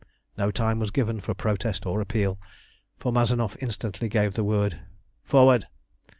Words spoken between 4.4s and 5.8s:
word "Forward!"